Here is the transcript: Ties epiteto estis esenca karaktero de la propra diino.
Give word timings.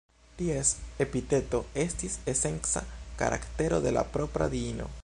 Ties 0.39 0.69
epiteto 1.03 1.59
estis 1.83 2.17
esenca 2.35 2.85
karaktero 3.21 3.83
de 3.87 3.95
la 4.01 4.07
propra 4.17 4.53
diino. 4.59 4.95